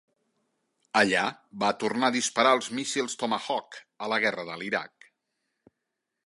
Allà, 1.01 1.25
va 1.63 1.69
tornar 1.83 2.09
a 2.11 2.15
disparar 2.15 2.55
els 2.59 2.71
míssils 2.79 3.19
Tomahawk 3.25 3.79
a 4.07 4.11
la 4.15 4.19
Guerra 4.25 4.47
de 4.49 4.57
l'Iraq. 4.63 5.11